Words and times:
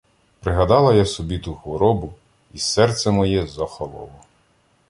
Пригадала 0.39 0.93
я 0.93 1.05
собі 1.05 1.39
ту 1.39 1.53
хворобу, 1.55 2.13
і 2.53 2.59
серце 2.59 3.11
моє 3.11 3.47
захололо. 3.47 4.19